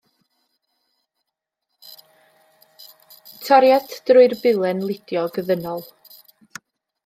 [3.45, 5.89] Toriad drwy'r bilen ludiog ddynol.